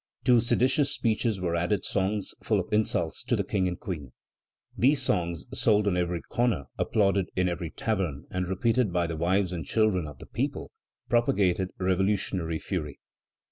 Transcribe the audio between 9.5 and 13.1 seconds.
and children of the people, propagated revolutionary fury.